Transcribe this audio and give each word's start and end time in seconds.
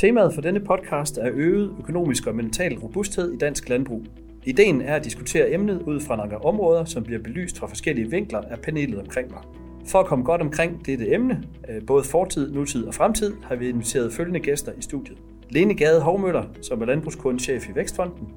Temaet 0.00 0.34
for 0.34 0.40
denne 0.40 0.60
podcast 0.60 1.18
er 1.18 1.30
øget 1.32 1.74
økonomisk 1.78 2.26
og 2.26 2.34
mental 2.34 2.78
robusthed 2.78 3.32
i 3.32 3.36
dansk 3.36 3.68
landbrug. 3.68 4.02
Ideen 4.44 4.80
er 4.82 4.96
at 4.96 5.04
diskutere 5.04 5.52
emnet 5.52 5.82
ud 5.82 6.00
fra 6.00 6.16
nogle 6.16 6.44
områder, 6.44 6.84
som 6.84 7.04
bliver 7.04 7.22
belyst 7.22 7.58
fra 7.58 7.66
forskellige 7.66 8.10
vinkler 8.10 8.40
af 8.40 8.58
panelet 8.58 9.00
omkring 9.00 9.30
mig. 9.30 9.40
For 9.86 10.00
at 10.00 10.06
komme 10.06 10.24
godt 10.24 10.40
omkring 10.40 10.86
dette 10.86 11.14
emne, 11.14 11.42
øh, 11.68 11.86
både 11.86 12.04
fortid, 12.04 12.52
nutid 12.52 12.86
og 12.86 12.94
fremtid, 12.94 13.34
har 13.42 13.56
vi 13.56 13.68
inviteret 13.68 14.12
følgende 14.12 14.40
gæster 14.40 14.72
i 14.78 14.82
studiet. 14.82 15.18
Lene 15.50 15.74
Gade 15.74 16.00
Hovmøller, 16.00 16.44
som 16.62 16.82
er 16.82 16.86
landbrugskundechef 16.86 17.68
i 17.68 17.74
Vækstfonden, 17.74 18.28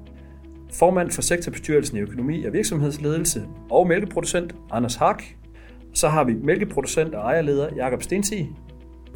formand 0.72 1.10
for 1.10 1.22
sektorbestyrelsen 1.22 1.98
i 1.98 2.00
økonomi 2.00 2.44
og 2.44 2.52
virksomhedsledelse 2.52 3.42
og 3.70 3.86
mælkeproducent 3.86 4.54
Anders 4.70 4.94
Hak. 4.94 5.22
Så 5.94 6.08
har 6.08 6.24
vi 6.24 6.34
mælkeproducent 6.34 7.14
og 7.14 7.22
ejerleder 7.22 7.68
Jakob 7.76 8.02
Stensig, 8.02 8.50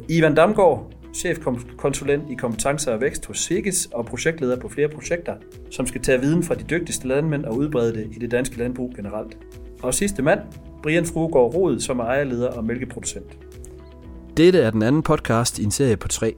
Ivan 0.09 0.35
Damgaard, 0.35 0.98
chefkonsulent 1.13 2.23
i 2.29 2.35
kompetencer 2.35 2.93
og 2.93 3.01
vækst 3.01 3.25
hos 3.25 3.39
Sigis 3.39 3.85
og 3.85 4.05
projektleder 4.05 4.59
på 4.59 4.69
flere 4.69 4.89
projekter, 4.89 5.33
som 5.71 5.87
skal 5.87 6.01
tage 6.01 6.19
viden 6.19 6.43
fra 6.43 6.55
de 6.55 6.63
dygtigste 6.63 7.07
landmænd 7.07 7.45
og 7.45 7.55
udbrede 7.55 7.93
det 7.93 8.07
i 8.11 8.19
det 8.19 8.31
danske 8.31 8.57
landbrug 8.57 8.93
generelt. 8.95 9.37
Og 9.81 9.93
sidste 9.93 10.21
mand, 10.21 10.39
Brian 10.83 11.05
Fruegaard 11.05 11.55
Rod, 11.55 11.79
som 11.79 11.99
er 11.99 12.03
ejerleder 12.03 12.47
og 12.47 12.65
mælkeproducent. 12.65 13.37
Dette 14.37 14.59
er 14.59 14.71
den 14.71 14.81
anden 14.81 15.03
podcast 15.03 15.59
i 15.59 15.63
en 15.63 15.71
serie 15.71 15.97
på 15.97 16.07
tre. 16.07 16.35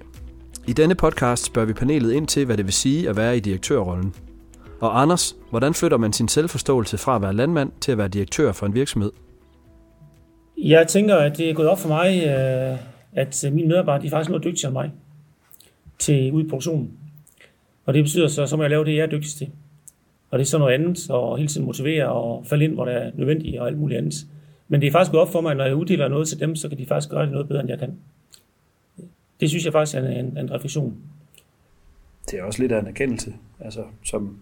I 0.68 0.74
denne 0.74 0.96
podcast 0.96 1.44
spørger 1.44 1.66
vi 1.66 1.74
panelet 1.74 2.12
ind 2.14 2.28
til, 2.28 2.46
hvad 2.46 2.58
det 2.58 2.66
vil 2.66 2.74
sige 2.74 3.10
at 3.10 3.18
være 3.18 3.38
i 3.38 3.40
direktørrollen. 3.40 4.14
Og 4.80 5.02
Anders, 5.02 5.36
hvordan 5.50 5.74
flytter 5.74 5.98
man 5.98 6.14
sin 6.14 6.28
selvforståelse 6.28 6.98
fra 6.98 7.16
at 7.16 7.22
være 7.22 7.34
landmand 7.34 7.72
til 7.82 7.92
at 7.92 7.98
være 7.98 8.08
direktør 8.08 8.52
for 8.52 8.66
en 8.66 8.76
virksomhed? 8.76 9.12
Jeg 10.58 10.88
tænker, 10.88 11.16
at 11.16 11.38
det 11.38 11.50
er 11.50 11.54
gået 11.54 11.70
op 11.70 11.80
for 11.80 11.88
mig, 11.88 12.24
øh, 12.26 12.91
at 13.14 13.46
øh, 13.46 13.54
mine 13.54 13.68
medarbejdere 13.68 14.02
de 14.02 14.08
er 14.08 14.12
faktisk 14.12 14.30
noget 14.30 14.44
dygtigere 14.44 14.70
end 14.70 14.74
mig 14.74 14.92
til 16.00 16.32
ud 16.32 16.44
i 16.44 16.48
produktionen. 16.48 16.92
Og 17.86 17.94
det 17.94 18.04
betyder 18.04 18.28
så, 18.28 18.46
så 18.46 18.58
må 18.58 18.64
jeg 18.64 18.70
lave 18.70 18.86
det, 18.86 18.96
jeg 18.96 19.04
er 19.04 19.10
dygtigst 19.10 19.38
til. 19.38 19.50
Og 20.30 20.40
det 20.40 20.46
er 20.46 20.50
så 20.50 20.58
noget 20.58 20.74
andet, 20.74 21.10
og 21.10 21.38
hele 21.38 21.48
tiden 21.48 21.66
motivere 21.66 22.12
og 22.12 22.46
falde 22.46 22.64
ind, 22.64 22.74
hvor 22.74 22.86
det 22.86 22.94
er 22.94 23.12
nødvendigt 23.16 23.60
og 23.60 23.68
alt 23.68 23.78
muligt 23.78 23.98
andet. 23.98 24.14
Men 24.68 24.82
det 24.82 24.88
er 24.88 24.92
faktisk 24.92 25.12
gået 25.12 25.22
op 25.22 25.32
for 25.32 25.42
mig, 25.42 25.52
at 25.52 25.58
når 25.58 25.66
jeg 25.66 25.76
uddeler 25.76 26.08
noget 26.08 26.28
til 26.28 26.40
dem, 26.40 26.56
så 26.56 26.70
kan 26.70 26.78
de 26.78 26.86
faktisk 26.86 27.10
gøre 27.10 27.24
det 27.24 27.32
noget 27.32 27.48
bedre, 27.48 27.62
end 27.62 27.70
jeg 27.70 27.80
kan. 27.80 27.98
Det 29.40 29.50
synes 29.50 29.66
jeg 29.66 29.74
faktisk 29.74 29.98
er 29.98 30.08
en, 30.08 30.26
en, 30.26 30.38
en 30.38 30.52
refleksion. 30.52 30.98
Det 32.32 32.40
er 32.40 32.44
også 32.44 32.62
lidt 32.62 32.72
af 32.72 32.80
en 32.80 32.88
erkendelse, 32.88 33.34
altså, 33.60 33.84
som 34.04 34.40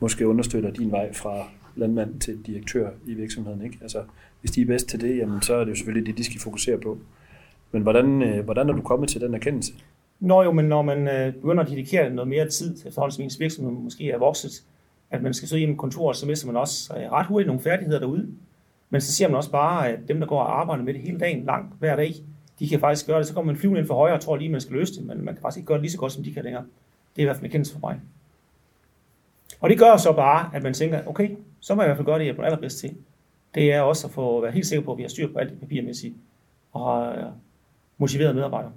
måske 0.00 0.28
understøtter 0.28 0.70
din 0.70 0.92
vej 0.92 1.12
fra 1.12 1.48
landmand 1.78 2.20
til 2.20 2.38
direktør 2.46 2.90
i 3.06 3.14
virksomheden. 3.14 3.62
Ikke? 3.62 3.78
Altså, 3.82 4.02
hvis 4.40 4.50
de 4.50 4.62
er 4.62 4.66
bedst 4.66 4.88
til 4.88 5.00
det, 5.00 5.16
jamen, 5.16 5.42
så 5.42 5.54
er 5.54 5.64
det 5.64 5.70
jo 5.70 5.76
selvfølgelig 5.76 6.06
det, 6.06 6.18
de 6.18 6.24
skal 6.24 6.40
fokusere 6.40 6.78
på. 6.78 6.98
Men 7.72 7.82
hvordan, 7.82 8.22
øh, 8.22 8.44
hvordan 8.44 8.68
er 8.68 8.72
du 8.72 8.82
kommet 8.82 9.08
til 9.08 9.20
den 9.20 9.34
erkendelse? 9.34 9.72
Nå 10.20 10.42
jo, 10.42 10.52
men 10.52 10.64
når 10.64 10.82
man 10.82 11.08
øh, 11.08 11.32
begynder 11.32 11.62
at 11.64 11.70
dedikere 11.70 12.10
noget 12.10 12.28
mere 12.28 12.48
tid, 12.48 12.86
efterhånden 12.86 13.12
som 13.12 13.24
ens 13.24 13.40
virksomhed 13.40 13.72
måske 13.72 14.10
er 14.10 14.18
vokset, 14.18 14.62
at 15.10 15.22
man 15.22 15.34
skal 15.34 15.48
sidde 15.48 15.62
i 15.62 15.70
i 15.70 15.74
kontoret, 15.74 16.16
så 16.16 16.26
mister 16.26 16.46
man 16.46 16.56
også 16.56 16.94
øh, 16.96 17.12
ret 17.12 17.26
hurtigt 17.26 17.46
nogle 17.46 17.62
færdigheder 17.62 18.00
derude. 18.00 18.28
Men 18.90 19.00
så 19.00 19.12
ser 19.12 19.28
man 19.28 19.36
også 19.36 19.50
bare, 19.50 19.88
at 19.88 19.98
dem, 20.08 20.20
der 20.20 20.26
går 20.26 20.40
og 20.40 20.60
arbejder 20.60 20.84
med 20.84 20.94
det 20.94 21.02
hele 21.02 21.18
dagen 21.18 21.44
lang, 21.44 21.74
hver 21.78 21.96
dag, 21.96 22.14
de 22.58 22.68
kan 22.68 22.80
faktisk 22.80 23.06
gøre 23.06 23.18
det. 23.18 23.26
Så 23.26 23.34
kommer 23.34 23.52
man 23.52 23.60
flyvende 23.60 23.78
ind 23.80 23.86
for 23.86 23.94
højre 23.94 24.14
og 24.14 24.20
tror 24.20 24.36
lige, 24.36 24.50
man 24.50 24.60
skal 24.60 24.76
løse 24.76 24.94
det, 24.94 25.06
men 25.06 25.24
man 25.24 25.34
kan 25.34 25.42
faktisk 25.42 25.58
ikke 25.58 25.66
gøre 25.66 25.78
det 25.78 25.82
lige 25.82 25.92
så 25.92 25.98
godt, 25.98 26.12
som 26.12 26.24
de 26.24 26.34
kan 26.34 26.44
længere. 26.44 26.64
Det 27.16 27.22
er 27.22 27.22
i 27.22 27.24
hvert 27.24 27.36
fald 27.36 27.44
en 27.44 27.50
erkendelse 27.50 27.72
for 27.72 27.80
mig. 27.80 28.00
Og 29.60 29.70
det 29.70 29.78
gør 29.78 29.96
så 29.96 30.12
bare, 30.12 30.50
at 30.54 30.62
man 30.62 30.74
tænker, 30.74 31.06
okay, 31.06 31.30
så 31.60 31.74
må 31.74 31.82
jeg 31.82 31.86
i 31.86 31.88
hvert 31.88 31.96
fald 31.96 32.06
gøre 32.06 32.18
det, 32.18 32.26
jeg 32.26 32.34
er 32.38 32.42
allerbedst 32.42 32.78
til. 32.78 32.96
Det 33.54 33.72
er 33.72 33.80
også 33.80 34.06
at 34.06 34.12
få 34.12 34.40
være 34.40 34.52
helt 34.52 34.66
sikker 34.66 34.84
på, 34.84 34.92
at 34.92 34.98
vi 34.98 35.02
har 35.02 35.08
styr 35.08 35.32
på 35.32 35.38
alt 35.38 35.50
det 35.50 35.60
papirmæssigt, 35.60 36.14
og 36.72 36.84
har 36.84 37.32
motiveret 37.98 38.34
medarbejdere. 38.34 38.72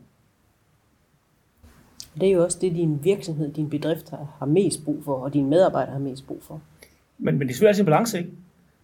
Det 2.19 2.27
er 2.27 2.33
jo 2.33 2.43
også 2.43 2.57
det, 2.61 2.75
din 2.75 2.99
virksomhed, 3.03 3.53
din 3.53 3.69
bedrift 3.69 4.09
har 4.09 4.45
mest 4.45 4.85
brug 4.85 5.03
for, 5.03 5.15
og 5.15 5.33
dine 5.33 5.49
medarbejdere 5.49 5.91
har 5.91 5.99
mest 5.99 6.27
brug 6.27 6.43
for. 6.43 6.61
Men, 7.17 7.37
men 7.37 7.47
det 7.47 7.49
er 7.49 7.53
selvfølgelig 7.53 7.69
altid 7.69 7.81
en 7.81 7.85
balance, 7.85 8.17
ikke? 8.17 8.31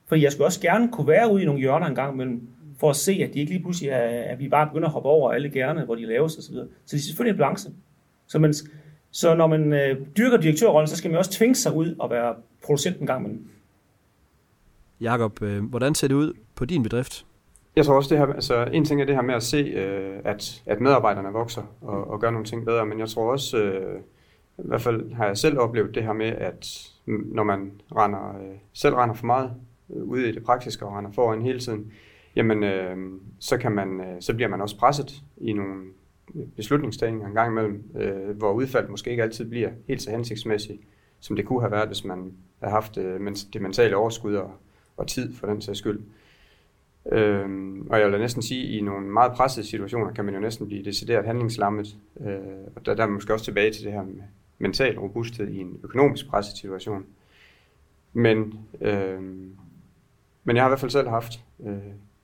For 0.05 0.15
jeg 0.15 0.31
skulle 0.31 0.45
også 0.45 0.61
gerne 0.61 0.91
kunne 0.91 1.07
være 1.07 1.31
ude 1.31 1.41
i 1.43 1.45
nogle 1.45 1.59
hjørner 1.59 1.87
en 1.87 1.95
gang 1.95 2.13
imellem, 2.13 2.47
for 2.79 2.89
at 2.89 2.95
se, 2.95 3.11
at 3.11 3.33
de 3.33 3.39
ikke 3.39 3.51
lige 3.51 3.63
pludselig 3.63 3.89
er, 3.89 3.97
at 3.99 4.39
vi 4.39 4.49
bare 4.49 4.67
begynder 4.67 4.87
at 4.87 4.93
hoppe 4.93 5.09
over 5.09 5.31
alle 5.31 5.49
gerne, 5.49 5.85
hvor 5.85 5.95
de 5.95 6.05
laves 6.05 6.37
osv. 6.37 6.53
Så, 6.53 6.67
så 6.85 6.91
det 6.91 6.93
er 6.93 7.03
selvfølgelig 7.03 7.31
en 7.31 7.37
balance. 7.37 7.71
Så, 8.27 8.39
man, 8.39 8.53
så 9.11 9.35
når 9.35 9.47
man 9.47 9.73
øh, 9.73 9.97
dyrker 10.17 10.37
direktørrollen, 10.37 10.87
så 10.87 10.95
skal 10.95 11.11
man 11.11 11.17
også 11.17 11.31
tvinge 11.31 11.55
sig 11.55 11.73
ud 11.73 11.95
og 11.99 12.09
være 12.09 12.35
producent 12.65 12.99
en 12.99 13.07
gang 13.07 13.25
imellem. 13.25 13.47
Jakob, 15.01 15.41
øh, 15.41 15.63
hvordan 15.63 15.95
ser 15.95 16.07
det 16.07 16.15
ud 16.15 16.33
på 16.55 16.65
din 16.65 16.83
bedrift? 16.83 17.25
Jeg 17.75 17.85
tror 17.85 17.95
også, 17.95 18.09
det 18.09 18.17
her, 18.17 18.33
altså 18.33 18.63
en 18.73 18.85
ting 18.85 19.01
er 19.01 19.05
det 19.05 19.15
her 19.15 19.21
med 19.21 19.35
at 19.35 19.43
se, 19.43 19.57
øh, 19.57 20.19
at, 20.25 20.63
at 20.65 20.81
medarbejderne 20.81 21.29
vokser 21.29 21.61
og, 21.81 22.09
og 22.09 22.19
gør 22.19 22.31
nogle 22.31 22.45
ting 22.45 22.65
bedre, 22.65 22.85
men 22.85 22.99
jeg 22.99 23.09
tror 23.09 23.31
også, 23.31 23.57
øh, 23.57 23.99
i 24.57 24.67
hvert 24.67 24.81
fald 24.81 25.13
har 25.13 25.25
jeg 25.25 25.37
selv 25.37 25.59
oplevet 25.59 25.95
det 25.95 26.03
her 26.03 26.13
med, 26.13 26.27
at 26.27 26.89
når 27.05 27.43
man 27.43 27.71
render, 27.95 28.29
øh, 28.29 28.57
selv 28.73 28.95
render 28.95 29.15
for 29.15 29.25
meget 29.25 29.51
øh, 29.95 30.03
ude 30.03 30.29
i 30.29 30.31
det 30.31 30.43
praktiske 30.43 30.85
og 30.85 30.97
render 30.97 31.11
foran 31.11 31.41
hele 31.41 31.59
tiden, 31.59 31.91
jamen 32.35 32.63
øh, 32.63 32.97
så, 33.39 33.57
kan 33.57 33.71
man, 33.71 33.99
øh, 33.99 34.21
så 34.21 34.33
bliver 34.33 34.49
man 34.49 34.61
også 34.61 34.77
presset 34.77 35.21
i 35.37 35.53
nogle 35.53 35.83
beslutningstagninger 36.55 37.27
en 37.27 37.33
gang 37.33 37.51
imellem, 37.51 37.83
øh, 37.97 38.37
hvor 38.37 38.51
udfaldet 38.51 38.89
måske 38.89 39.11
ikke 39.11 39.23
altid 39.23 39.49
bliver 39.49 39.69
helt 39.87 40.01
så 40.01 40.11
hensigtsmæssigt, 40.11 40.81
som 41.19 41.35
det 41.35 41.45
kunne 41.45 41.61
have 41.61 41.71
været, 41.71 41.87
hvis 41.87 42.03
man 42.03 42.33
havde 42.59 42.73
haft 42.73 42.97
øh, 42.97 43.35
det 43.53 43.61
mentale 43.61 43.95
overskud 43.95 44.35
og, 44.35 44.51
og 44.97 45.07
tid 45.07 45.33
for 45.33 45.47
den 45.47 45.61
sags 45.61 45.79
skyld. 45.79 45.99
Øhm, 47.11 47.87
og 47.89 47.99
jeg 47.99 48.05
vil 48.05 48.13
da 48.13 48.17
næsten 48.17 48.41
sige, 48.41 48.67
at 48.67 48.73
i 48.73 48.81
nogle 48.81 49.07
meget 49.07 49.31
pressede 49.31 49.65
situationer 49.65 50.13
kan 50.13 50.25
man 50.25 50.33
jo 50.33 50.39
næsten 50.39 50.67
blive 50.67 50.83
decideret 50.83 51.25
handlingslammet. 51.25 51.97
Øh, 52.19 52.37
og 52.75 52.85
der, 52.85 52.93
der 52.93 53.03
er 53.03 53.07
man 53.07 53.13
måske 53.13 53.33
også 53.33 53.45
tilbage 53.45 53.71
til 53.71 53.83
det 53.83 53.91
her 53.91 54.03
med 54.03 54.23
mental 54.57 54.99
robusthed 54.99 55.47
i 55.47 55.57
en 55.57 55.79
økonomisk 55.83 56.27
presset 56.27 56.57
situation. 56.57 57.05
Men, 58.13 58.59
øh, 58.81 59.21
men 60.43 60.55
jeg 60.55 60.63
har 60.63 60.69
i 60.69 60.71
hvert 60.71 60.79
fald 60.79 60.91
selv 60.91 61.07
haft 61.07 61.39
øh, 61.65 61.77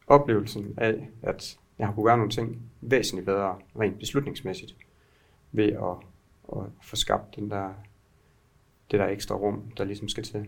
oplevelsen 0.07 0.73
af, 0.77 1.09
at 1.21 1.57
jeg 1.79 1.87
har 1.87 1.93
kunnet 1.93 2.05
gøre 2.05 2.17
nogle 2.17 2.31
ting 2.31 2.61
væsentligt 2.81 3.25
bedre, 3.25 3.55
rent 3.79 3.99
beslutningsmæssigt, 3.99 4.75
ved 5.51 5.67
at, 5.67 6.07
at 6.57 6.63
få 6.81 6.95
skabt 6.95 7.35
den 7.35 7.49
der, 7.49 7.69
det 8.91 8.99
der 8.99 9.07
ekstra 9.07 9.35
rum, 9.35 9.63
der 9.77 9.83
ligesom 9.83 10.07
skal 10.07 10.23
til. 10.23 10.45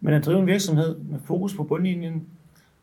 Men 0.00 0.14
at 0.14 0.24
drive 0.24 0.40
en 0.40 0.46
virksomhed 0.46 0.98
med 0.98 1.20
fokus 1.20 1.54
på 1.56 1.64
bundlinjen, 1.64 2.28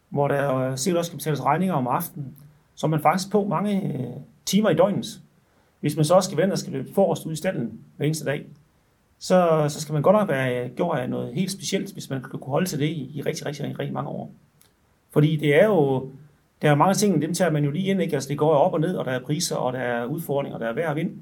hvor 0.09 0.27
der 0.27 0.75
sikkert 0.75 0.99
også 0.99 1.09
skal 1.09 1.17
betales 1.17 1.43
regninger 1.43 1.75
om 1.75 1.87
aftenen, 1.87 2.35
så 2.75 2.87
er 2.87 2.89
man 2.89 3.01
faktisk 3.01 3.31
på 3.31 3.47
mange 3.47 3.93
øh, 3.93 4.13
timer 4.45 4.69
i 4.69 4.75
døgnet. 4.75 5.21
Hvis 5.79 5.95
man 5.95 6.05
så 6.05 6.15
også 6.15 6.27
skal 6.27 6.41
vende 6.41 6.53
og 6.53 6.59
skal 6.59 6.73
løbe 6.73 6.93
forrest 6.93 7.25
ud 7.25 7.33
i 7.33 7.35
stallen 7.35 7.79
hver 7.97 8.05
eneste 8.05 8.25
dag, 8.25 8.45
så, 9.17 9.65
så 9.69 9.81
skal 9.81 9.93
man 9.93 10.01
godt 10.01 10.15
nok 10.15 10.29
være 10.29 10.65
øh, 10.65 10.75
gjort 10.75 10.99
af 10.99 11.09
noget 11.09 11.33
helt 11.33 11.51
specielt, 11.51 11.93
hvis 11.93 12.09
man 12.09 12.21
kan 12.21 12.29
kunne 12.29 12.51
holde 12.51 12.69
til 12.69 12.79
det 12.79 12.85
i, 12.85 13.11
i 13.13 13.21
rigtig, 13.21 13.45
rigtig, 13.45 13.63
rigtig, 13.63 13.79
rigtig 13.79 13.93
mange 13.93 14.09
år. 14.09 14.31
Fordi 15.11 15.35
det 15.35 15.61
er 15.61 15.65
jo, 15.65 16.09
der 16.61 16.71
er 16.71 16.75
mange 16.75 16.93
ting, 16.93 17.21
dem 17.21 17.33
tager 17.33 17.51
man 17.51 17.63
jo 17.63 17.71
lige 17.71 17.87
ind, 17.87 18.01
ikke? 18.01 18.13
Altså 18.13 18.29
det 18.29 18.37
går 18.37 18.49
op 18.49 18.73
og 18.73 18.79
ned, 18.79 18.95
og 18.95 19.05
der 19.05 19.11
er 19.11 19.19
priser, 19.19 19.55
og 19.55 19.73
der 19.73 19.79
er 19.79 20.05
udfordringer, 20.05 20.55
og 20.55 20.59
der 20.59 20.67
er 20.67 20.73
værd 20.73 20.89
at 20.89 20.95
vinde. 20.95 21.13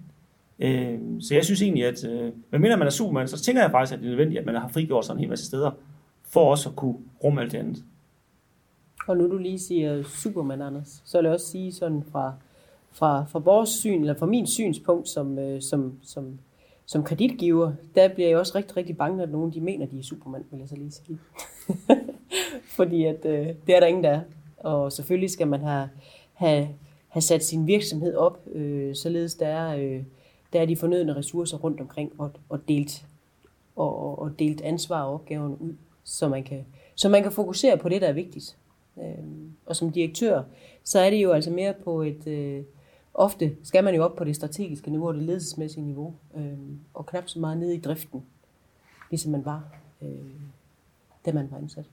Øh, 0.59 0.99
så 1.19 1.35
jeg 1.35 1.45
synes 1.45 1.61
egentlig, 1.61 1.85
at 1.85 2.05
øh, 2.05 2.33
medmindre 2.51 2.77
man 2.77 2.87
er 2.87 2.91
supermand, 2.91 3.27
så 3.27 3.43
tænker 3.43 3.61
jeg 3.61 3.71
faktisk, 3.71 3.93
at 3.93 3.99
det 3.99 4.05
er 4.05 4.09
nødvendigt, 4.09 4.39
at 4.39 4.45
man 4.45 4.55
har 4.55 4.67
frigjort 4.67 5.05
sig 5.05 5.13
en 5.13 5.19
hel 5.19 5.29
masse 5.29 5.45
steder, 5.45 5.71
for 6.23 6.51
også 6.51 6.69
at 6.69 6.75
kunne 6.75 6.97
rumme 7.23 7.41
alt 7.41 7.51
det 7.51 7.57
andet. 7.57 7.83
Og 9.07 9.17
nu 9.17 9.31
du 9.31 9.37
lige 9.37 9.59
siger 9.59 10.03
Superman, 10.03 10.61
Anders, 10.61 11.01
så 11.05 11.17
vil 11.17 11.25
jeg 11.25 11.33
også 11.33 11.47
sige 11.47 11.73
sådan 11.73 12.03
fra, 12.11 12.33
fra, 12.91 13.25
fra 13.25 13.39
vores 13.39 13.69
syn, 13.69 14.01
eller 14.01 14.13
fra 14.13 14.25
min 14.25 14.47
synspunkt 14.47 15.09
som, 15.09 15.39
øh, 15.39 15.61
som, 15.61 15.93
som, 16.01 16.39
som 16.85 17.03
kreditgiver, 17.03 17.73
der 17.95 18.13
bliver 18.13 18.29
jeg 18.29 18.37
også 18.37 18.53
rigtig, 18.55 18.77
rigtig 18.77 18.97
bange, 18.97 19.17
når 19.17 19.25
nogen 19.25 19.53
de 19.53 19.61
mener, 19.61 19.85
de 19.85 19.99
er 19.99 20.03
Superman, 20.03 20.43
vil 20.51 20.59
jeg 20.59 20.69
så 20.69 20.75
lige 20.75 20.91
sige. 20.91 21.19
Fordi 22.79 23.05
at, 23.05 23.25
øh, 23.25 23.47
det 23.67 23.75
er 23.75 23.79
der 23.79 23.87
ingen, 23.87 24.03
der 24.03 24.09
er. 24.09 24.21
Og 24.57 24.91
selvfølgelig 24.91 25.29
skal 25.29 25.47
man 25.47 25.61
have, 25.61 25.89
have, 26.33 26.67
have 27.07 27.21
sat 27.21 27.43
sin 27.43 27.67
virksomhed 27.67 28.15
op, 28.15 28.39
øh, 28.51 28.95
således 28.95 29.35
der 29.35 29.47
er, 29.47 29.75
øh, 29.75 30.03
der 30.53 30.61
er 30.61 30.65
de 30.65 30.77
fornødne 30.77 31.15
ressourcer 31.15 31.57
rundt 31.57 31.81
omkring, 31.81 32.11
og, 32.17 32.31
og, 32.49 32.67
delt, 32.67 33.05
og, 33.75 34.19
og 34.19 34.39
delt 34.39 34.61
ansvar 34.61 35.03
og 35.03 35.13
opgaverne 35.13 35.61
ud 35.61 35.73
så 36.09 36.27
man 36.27 36.43
kan, 36.43 36.65
så 36.95 37.09
man 37.09 37.23
kan 37.23 37.31
fokusere 37.31 37.77
på 37.77 37.89
det, 37.89 38.01
der 38.01 38.07
er 38.07 38.13
vigtigt. 38.13 38.57
Øh, 38.97 39.25
og 39.65 39.75
som 39.75 39.91
direktør, 39.91 40.43
så 40.83 40.99
er 40.99 41.09
det 41.09 41.23
jo 41.23 41.31
altså 41.31 41.51
mere 41.51 41.73
på 41.83 42.01
et... 42.01 42.27
Øh, 42.27 42.63
ofte 43.13 43.55
skal 43.63 43.83
man 43.83 43.95
jo 43.95 44.03
op 44.03 44.15
på 44.15 44.23
det 44.23 44.35
strategiske 44.35 44.91
niveau, 44.91 45.13
det 45.13 45.23
ledelsesmæssige 45.23 45.85
niveau, 45.85 46.13
øh, 46.37 46.57
og 46.93 47.05
knap 47.05 47.29
så 47.29 47.39
meget 47.39 47.57
ned 47.57 47.71
i 47.71 47.79
driften, 47.79 48.25
ligesom 49.09 49.31
man 49.31 49.45
var, 49.45 49.63
øh, 50.01 50.09
da 51.25 51.31
man 51.31 51.47
var 51.51 51.57
ansat. 51.57 51.85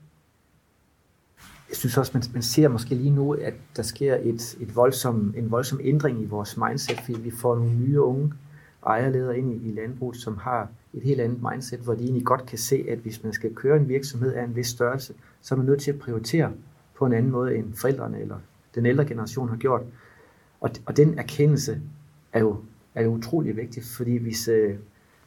Jeg 1.69 1.77
synes 1.77 1.97
også, 1.97 2.11
man, 2.13 2.23
man 2.33 2.41
ser 2.41 2.67
måske 2.67 2.95
lige 2.95 3.09
nu, 3.09 3.33
at 3.33 3.53
der 3.75 3.83
sker 3.83 4.15
et, 4.15 4.57
et 4.59 4.75
voldsom, 4.75 5.33
en 5.37 5.51
voldsom 5.51 5.79
ændring 5.83 6.21
i 6.21 6.25
vores 6.25 6.57
mindset, 6.57 6.99
fordi 7.05 7.21
vi 7.21 7.31
får 7.31 7.55
nogle 7.55 7.75
nye 7.75 8.01
unge 8.01 8.33
ejerledere 8.85 9.37
ind 9.37 9.53
i, 9.53 9.69
i 9.69 9.73
landbruget, 9.73 10.17
som 10.17 10.37
har 10.37 10.67
et 10.93 11.03
helt 11.03 11.21
andet 11.21 11.39
mindset, 11.51 11.79
hvor 11.79 11.93
de 11.93 12.03
egentlig 12.03 12.25
godt 12.25 12.45
kan 12.45 12.57
se, 12.57 12.85
at 12.89 12.97
hvis 12.97 13.23
man 13.23 13.33
skal 13.33 13.55
køre 13.55 13.77
en 13.77 13.89
virksomhed 13.89 14.33
af 14.33 14.43
en 14.43 14.55
vis 14.55 14.67
størrelse, 14.67 15.13
så 15.41 15.55
er 15.55 15.57
man 15.57 15.65
nødt 15.65 15.81
til 15.81 15.91
at 15.91 15.99
prioritere 15.99 16.51
på 16.97 17.05
en 17.05 17.13
anden 17.13 17.31
måde, 17.31 17.55
end 17.55 17.73
forældrene 17.73 18.21
eller 18.21 18.37
den 18.75 18.85
ældre 18.85 19.05
generation 19.05 19.49
har 19.49 19.57
gjort. 19.57 19.81
Og, 20.61 20.69
og 20.85 20.97
den 20.97 21.19
erkendelse 21.19 21.81
er 22.33 22.39
jo, 22.39 22.57
er 22.95 23.03
jo 23.03 23.09
utrolig 23.09 23.57
vigtig, 23.57 23.83
fordi 23.83 24.17
hvis 24.17 24.47
øh, 24.47 24.75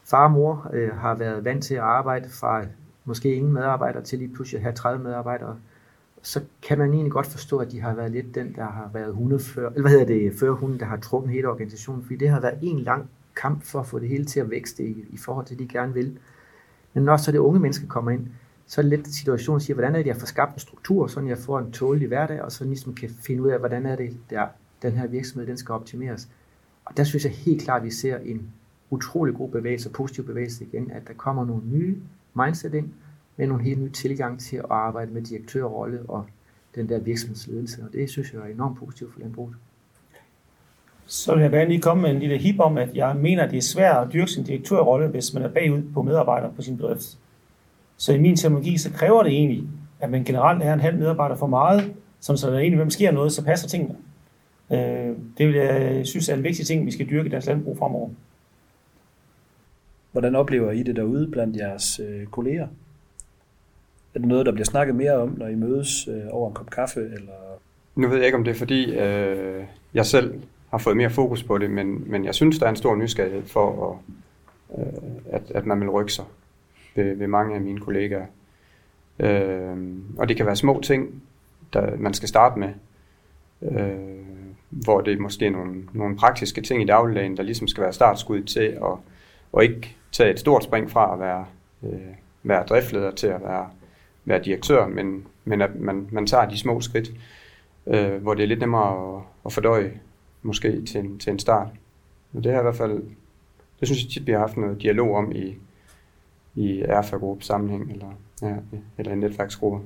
far 0.05 0.25
og 0.25 0.31
mor 0.31 0.71
øh, 0.73 0.97
har 0.97 1.15
været 1.15 1.45
vant 1.45 1.65
til 1.65 1.75
at 1.75 1.81
arbejde 1.81 2.29
fra 2.29 2.65
måske 3.05 3.35
ingen 3.35 3.53
medarbejdere 3.53 4.03
til 4.03 4.19
lige 4.19 4.35
pludselig 4.35 4.59
at 4.59 4.63
have 4.63 4.75
30 4.75 5.05
medarbejdere, 5.05 5.57
så 6.23 6.41
kan 6.63 6.79
man 6.79 6.93
egentlig 6.93 7.13
godt 7.13 7.27
forstå, 7.27 7.59
at 7.59 7.73
de 7.73 7.81
har 7.81 7.95
været 7.95 8.11
lidt 8.11 8.35
den, 8.35 8.55
der 8.55 8.65
har 8.65 8.91
været 8.93 9.15
hundefører, 9.15 9.71
eller 9.71 9.81
hvad 9.81 9.91
hedder 9.91 10.07
det, 10.07 10.33
førhunden, 10.41 10.81
der 10.81 10.87
har 10.87 10.97
trukket 10.97 11.33
hele 11.33 11.49
organisationen, 11.49 12.03
fordi 12.03 12.17
det 12.17 12.29
har 12.29 12.41
været 12.41 12.59
en 12.63 12.79
lang 12.79 13.11
kamp 13.37 13.63
for 13.63 13.81
at 13.81 13.87
få 13.87 13.99
det 13.99 14.09
hele 14.09 14.25
til 14.25 14.41
at 14.41 14.51
vækste 14.51 14.85
i, 14.85 15.05
i 15.11 15.17
forhold 15.17 15.47
til, 15.47 15.59
det, 15.59 15.69
de 15.69 15.73
gerne 15.73 15.95
vil. 15.95 16.19
Men 16.95 17.05
når 17.05 17.17
så 17.17 17.33
det 17.33 17.39
unge 17.39 17.61
mennesker 17.61 17.87
kommer 17.87 18.11
ind, 18.11 18.27
så 18.67 18.81
er 18.81 18.83
det 18.83 18.91
lidt 18.91 19.15
situationen, 19.15 19.61
siger, 19.61 19.75
hvordan 19.75 19.95
er 19.95 19.99
det, 19.99 20.07
jeg 20.07 20.17
får 20.17 20.27
skabt 20.27 20.55
en 20.55 20.61
struktur, 20.61 21.07
så 21.07 21.21
jeg 21.21 21.39
får 21.39 21.59
en 21.59 21.73
tålig 21.73 22.09
hverdag, 22.09 22.43
og 22.43 22.53
så 22.53 22.65
ligesom 22.65 22.95
kan 22.95 23.11
finde 23.11 23.43
ud 23.43 23.49
af, 23.49 23.59
hvordan 23.59 23.87
er 23.87 23.97
det, 23.97 24.17
der 24.31 24.47
den 24.83 24.93
her 24.93 25.07
virksomhed, 25.07 25.47
den 25.47 25.57
skal 25.57 25.73
optimeres. 25.73 26.29
Og 26.85 26.97
der 26.97 27.05
synes 27.05 27.25
jeg 27.25 27.33
helt 27.33 27.63
klart, 27.63 27.81
at 27.81 27.85
vi 27.85 27.91
ser 27.91 28.19
en 28.19 28.53
utrolig 28.91 29.35
god 29.35 29.51
bevægelse, 29.51 29.91
positiv 29.91 30.27
bevægelse 30.27 30.65
igen, 30.65 30.91
at 30.91 31.09
der 31.09 31.15
kommer 31.15 31.45
nogle 31.45 31.63
nye 31.67 31.97
mindset 32.35 32.75
ind, 32.75 32.89
med 33.41 33.49
nogle 33.49 33.65
helt 33.65 33.81
nye 33.81 33.91
tilgang 33.91 34.41
til 34.41 34.57
at 34.57 34.65
arbejde 34.71 35.13
med 35.13 35.23
direktørrolle 35.23 36.01
og 36.09 36.27
den 36.75 36.89
der 36.89 36.99
virksomhedsledelse, 36.99 37.83
og 37.83 37.93
det 37.93 38.11
synes 38.11 38.33
jeg 38.33 38.41
er 38.41 38.55
enormt 38.55 38.79
positivt 38.79 39.13
for 39.13 39.21
landbruget. 39.21 39.55
Så 41.07 41.35
vil 41.35 41.43
jeg 41.43 41.51
gerne 41.51 41.71
lige 41.71 41.81
komme 41.81 42.03
med 42.03 42.11
en 42.11 42.19
lille 42.19 42.39
hip 42.39 42.61
om, 42.61 42.79
at 42.79 42.95
jeg 42.95 43.17
mener, 43.17 43.45
at 43.45 43.51
det 43.51 43.57
er 43.57 43.63
svært 43.63 44.07
at 44.07 44.13
dyrke 44.13 44.31
sin 44.31 44.45
direktørrolle, 44.45 45.09
hvis 45.09 45.35
man 45.35 45.43
er 45.43 45.49
bagud 45.49 45.83
på 45.95 46.03
medarbejdere 46.03 46.53
på 46.57 46.63
sin 46.63 46.77
bedrift. 46.77 47.19
Så 47.97 48.13
i 48.13 48.19
min 48.19 48.37
terminologi, 48.37 48.79
så 48.79 48.91
kræver 48.93 49.23
det 49.23 49.33
egentlig, 49.33 49.65
at 50.01 50.11
man 50.11 50.25
generelt 50.25 50.63
er 50.63 50.75
en 50.75 50.81
halv 50.81 50.99
medarbejder 50.99 51.37
for 51.37 51.47
meget, 51.47 51.95
som 52.21 52.37
så 52.37 52.51
der 52.51 52.59
egentlig, 52.59 52.77
hvem 52.77 52.91
sker 52.91 53.11
noget, 53.11 53.33
så 53.33 53.45
passer 53.45 53.69
tingene. 53.69 53.97
Øh, 54.73 55.17
det 55.39 55.49
vil 55.49 55.55
jeg 55.55 56.07
synes 56.07 56.29
er 56.29 56.35
en 56.35 56.45
vigtig 56.45 56.67
ting, 56.67 56.87
vi 56.87 56.91
skal 56.91 57.11
dyrke 57.11 57.27
i 57.27 57.31
dansk 57.31 57.47
landbrug 57.47 57.79
fremover. 57.79 58.11
Hvordan 60.13 60.35
oplever 60.35 60.71
I 60.71 60.83
det 60.83 60.97
derude 60.97 61.29
blandt 61.29 61.57
jeres 61.57 62.01
øh, 62.01 62.27
kolleger? 62.27 62.69
Er 64.15 64.19
det 64.19 64.29
noget, 64.29 64.47
der 64.47 64.53
bliver 64.53 64.65
snakket 64.65 64.95
mere 64.95 65.17
om, 65.17 65.35
når 65.39 65.47
I 65.47 65.55
mødes 65.55 66.09
øh, 66.09 66.23
over 66.31 66.49
en 66.49 66.55
kop 66.55 66.71
kaffe? 66.71 67.01
Eller? 67.01 67.33
Nu 67.97 68.09
ved 68.09 68.17
jeg 68.17 68.27
ikke, 68.27 68.39
om 68.39 68.45
det 68.45 68.51
er 68.51 68.59
fordi, 68.59 68.95
øh, 68.99 69.65
jeg 69.95 70.07
selv 70.07 70.43
har 70.71 70.79
fået 70.79 70.97
mere 70.97 71.11
fokus 71.11 71.43
på 71.43 71.59
det, 71.59 71.71
men, 71.71 72.11
men 72.11 72.25
jeg 72.25 72.35
synes, 72.35 72.59
der 72.59 72.67
er 72.67 72.71
en 72.71 72.77
stor 72.77 72.97
nysgerrighed 72.97 73.43
for, 73.43 74.01
at, 74.73 74.79
øh, 74.79 75.03
at, 75.31 75.43
at 75.55 75.67
man 75.67 75.81
vil 75.81 75.91
rykke 75.91 76.13
sig 76.13 76.25
ved, 76.95 77.17
ved 77.17 77.27
mange 77.27 77.55
af 77.55 77.61
mine 77.61 77.81
kollegaer. 77.81 78.27
Øh, 79.19 79.77
og 80.19 80.29
det 80.29 80.37
kan 80.37 80.47
være 80.47 80.57
små 80.57 80.81
ting, 80.81 81.23
der 81.73 81.97
man 81.97 82.15
skal 82.15 82.29
starte 82.29 82.59
med, 82.59 82.69
øh, 83.63 84.21
hvor 84.71 85.01
det 85.01 85.13
er 85.13 85.19
måske 85.19 85.51
nogle, 85.51 85.85
nogle 85.93 86.17
praktiske 86.17 86.61
ting 86.61 86.83
i 86.83 86.87
dagligdagen, 86.87 87.37
der 87.37 87.43
ligesom 87.43 87.69
skal 87.69 87.83
være 87.83 87.93
startskud 87.93 88.43
til 88.43 88.61
at 88.61 88.99
og 89.53 89.65
ikke 89.65 89.97
tage 90.13 90.31
et 90.31 90.41
stort 90.41 90.65
spring 90.65 90.91
fra 90.91 91.13
at 91.13 91.21
være, 91.21 91.47
øh, 91.83 92.15
være 92.43 92.67
driftleder 92.67 93.11
til 93.11 93.27
at 93.27 93.43
være, 93.43 93.71
være 94.25 94.43
direktør, 94.45 94.87
men, 94.87 95.27
men 95.45 95.61
at 95.61 95.81
man, 95.81 96.09
man 96.13 96.27
tager 96.27 96.49
de 96.49 96.59
små 96.59 96.81
skridt, 96.81 97.13
øh, 97.87 98.23
hvor 98.23 98.35
det 98.35 98.43
er 98.43 98.47
lidt 98.47 98.61
nemmere 98.61 99.17
at, 99.17 99.23
at 99.47 99.53
fordøje 99.53 100.01
måske 100.43 100.85
til 100.85 101.01
en, 101.01 101.19
til 101.19 101.33
en 101.33 101.39
start. 101.39 101.69
Og 102.35 102.45
det 102.45 102.53
har 102.53 102.61
i 102.61 102.63
hvert 102.63 102.77
fald, 102.77 103.03
det 103.81 103.89
synes 103.89 104.03
jeg 104.03 104.11
tit, 104.11 104.27
vi 104.27 104.33
har 104.33 104.39
haft 104.39 104.57
noget 104.57 104.83
dialog 104.83 105.15
om 105.15 105.33
i, 105.33 105.55
i 106.55 106.81
erfa 106.81 107.17
sammenhæng 107.41 107.93
eller, 107.93 108.19
ja, 108.43 108.57
eller 108.99 109.13
i 109.13 109.17
netværksgrupper. 109.17 109.81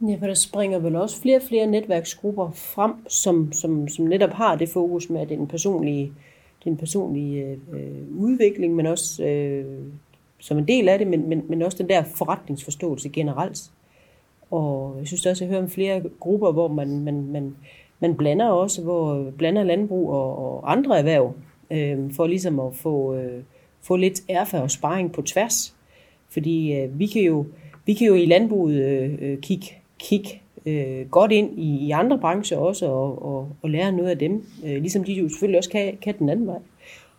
Ja, 0.00 0.16
for 0.20 0.26
der 0.26 0.34
springer 0.34 0.78
vel 0.78 0.96
også 0.96 1.22
flere 1.22 1.36
og 1.36 1.42
flere 1.48 1.66
netværksgrupper 1.66 2.50
frem, 2.50 3.08
som, 3.08 3.52
som, 3.52 3.88
som 3.88 4.04
netop 4.04 4.30
har 4.30 4.56
det 4.56 4.68
fokus 4.68 5.10
med 5.10 5.26
den 5.26 5.46
personlige, 5.46 6.12
den 6.64 6.76
personlige 6.76 7.44
øh, 7.44 7.58
øh, 7.72 8.18
udvikling, 8.18 8.74
men 8.74 8.86
også 8.86 9.24
øh, 9.24 9.82
som 10.46 10.58
en 10.58 10.68
del 10.68 10.88
af 10.88 10.98
det, 10.98 11.06
men, 11.06 11.28
men, 11.28 11.44
men 11.48 11.62
også 11.62 11.78
den 11.78 11.88
der 11.88 12.02
forretningsforståelse 12.02 13.08
generelt. 13.08 13.70
Og 14.50 14.96
jeg 14.98 15.06
synes 15.06 15.26
også, 15.26 15.44
at 15.44 15.48
jeg 15.48 15.54
hører 15.54 15.64
om 15.64 15.70
flere 15.70 16.02
grupper, 16.20 16.52
hvor 16.52 16.68
man, 16.68 17.00
man, 17.00 17.26
man, 17.26 17.56
man 18.00 18.16
blander 18.16 18.46
også, 18.46 18.82
hvor 18.82 19.30
blander 19.38 19.64
landbrug 19.64 20.10
og, 20.10 20.38
og 20.38 20.72
andre 20.72 20.98
erhverv, 20.98 21.34
øh, 21.70 22.12
for 22.12 22.26
ligesom 22.26 22.60
at 22.60 22.74
få, 22.74 23.14
øh, 23.14 23.42
få 23.82 23.96
lidt 23.96 24.20
erfaring 24.28 24.64
og 24.64 24.70
sparring 24.70 25.12
på 25.12 25.22
tværs. 25.22 25.74
Fordi 26.28 26.74
øh, 26.74 26.98
vi, 26.98 27.06
kan 27.06 27.22
jo, 27.22 27.46
vi 27.86 27.94
kan 27.94 28.06
jo 28.06 28.14
i 28.14 28.26
landbruget 28.26 28.84
øh, 28.84 29.18
øh 29.20 29.38
kigge, 29.38 29.66
kig, 29.98 30.42
øh, 30.66 31.08
godt 31.10 31.32
ind 31.32 31.58
i, 31.58 31.86
i 31.86 31.90
andre 31.90 32.18
brancher 32.18 32.58
også 32.58 32.86
og, 32.86 33.22
og, 33.22 33.48
og 33.62 33.70
lære 33.70 33.92
noget 33.92 34.10
af 34.10 34.18
dem. 34.18 34.46
Øh, 34.64 34.76
ligesom 34.76 35.04
de 35.04 35.12
jo 35.12 35.28
selvfølgelig 35.28 35.58
også 35.58 35.70
kan, 35.70 35.96
kan 36.02 36.18
den 36.18 36.28
anden 36.28 36.46
vej. 36.46 36.58